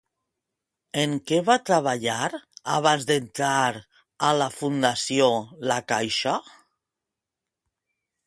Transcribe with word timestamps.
En 1.01 1.11
què 1.31 1.37
va 1.49 1.57
treballar 1.69 2.29
abans 2.77 3.05
d'entrar 3.11 3.59
a 4.29 4.33
la 4.39 4.47
Fundació 4.55 5.29
la 5.73 5.79
Caixa? 5.93 6.35